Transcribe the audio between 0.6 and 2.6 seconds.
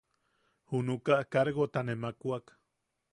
Junuka kargota ne makwak.